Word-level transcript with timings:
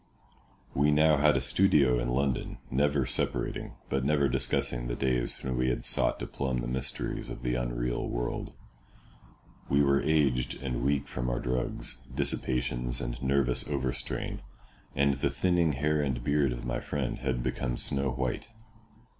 We 0.73 0.89
now 0.89 1.17
had 1.17 1.37
a 1.37 1.41
studio 1.41 1.99
in 1.99 2.09
London, 2.09 2.57
never 2.71 3.05
separating, 3.05 3.73
but 3.87 4.03
never 4.03 4.27
discussing 4.27 4.87
the 4.87 4.95
days 4.95 5.39
when 5.43 5.55
we 5.55 5.69
had 5.69 5.85
sought 5.85 6.17
to 6.21 6.25
plumb 6.25 6.57
the 6.61 6.67
mysteries 6.67 7.29
of 7.29 7.43
the 7.43 7.53
unreal 7.53 8.09
world. 8.09 8.51
We 9.69 9.83
were 9.83 10.01
aged 10.01 10.59
and 10.63 10.83
weak 10.83 11.07
from 11.07 11.29
our 11.29 11.39
drugs, 11.39 12.01
dissipations, 12.15 12.99
and 12.99 13.21
nervous 13.21 13.69
overstrain, 13.69 14.41
and 14.95 15.13
the 15.13 15.29
thinning 15.29 15.73
hair 15.73 16.01
and 16.01 16.23
beard 16.23 16.51
of 16.51 16.65
my 16.65 16.79
friend 16.79 17.19
had 17.19 17.43
become 17.43 17.77
snow 17.77 18.09
white. 18.09 18.49